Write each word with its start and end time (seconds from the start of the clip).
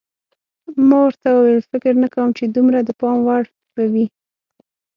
ما 0.87 0.97
ورته 1.03 1.27
وویل: 1.31 1.61
فکر 1.71 1.93
نه 2.03 2.07
کوم 2.13 2.29
چې 2.37 2.43
دومره 2.45 2.79
د 2.83 2.89
پام 2.99 3.17
وړ 3.27 3.43
به 3.73 3.83
وي. 3.93 4.05